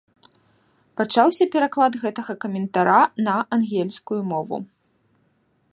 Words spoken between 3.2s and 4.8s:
на ангельскую мову.